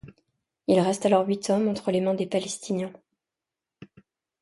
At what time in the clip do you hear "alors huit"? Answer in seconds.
1.05-1.47